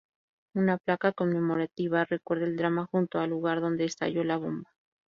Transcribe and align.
Una 0.55 0.77
placa 0.79 1.11
conmemorativa 1.11 2.05
recuerda 2.05 2.45
el 2.47 2.55
drama 2.55 2.87
junto 2.89 3.19
al 3.19 3.29
lugar 3.29 3.61
donde 3.61 3.85
estalló 3.85 4.23
la 4.23 4.37
bomba. 4.37 4.71